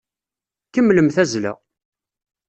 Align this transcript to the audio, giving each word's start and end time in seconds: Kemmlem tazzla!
Kemmlem 0.73 1.09
tazzla! 1.15 1.53